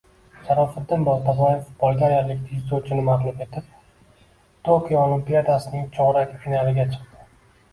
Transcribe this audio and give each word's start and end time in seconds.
Sharofiddin 0.45 1.03
Boltaboyev 1.07 1.67
bolgariyalik 1.83 2.39
dzyudochini 2.47 3.05
mag‘lub 3.11 3.43
etib, 3.47 3.69
Tokio 4.71 5.05
Olimpiadasining 5.09 5.87
chorak 5.99 6.35
finaliga 6.47 6.89
chiqdi 6.97 7.31